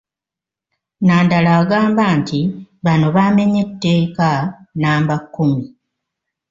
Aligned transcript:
Nandala 1.05 1.49
agamba 1.61 2.03
nti 2.19 2.39
bano 2.85 3.07
baamenye 3.15 3.59
etteeka 3.65 4.29
nnamba 4.73 5.15
kkumi. 5.23 5.63